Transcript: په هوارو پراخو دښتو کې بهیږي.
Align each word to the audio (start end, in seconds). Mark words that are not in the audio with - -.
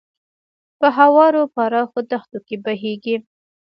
په 0.79 0.87
هوارو 0.97 1.41
پراخو 1.55 1.99
دښتو 2.11 2.37
کې 2.47 2.55
بهیږي. 2.63 3.15